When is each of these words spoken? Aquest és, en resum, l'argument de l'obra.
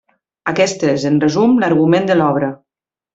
Aquest 0.51 0.85
és, 0.91 1.05
en 1.11 1.19
resum, 1.25 1.53
l'argument 1.65 2.09
de 2.13 2.17
l'obra. 2.19 2.51